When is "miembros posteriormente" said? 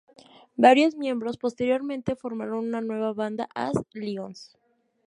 0.95-2.15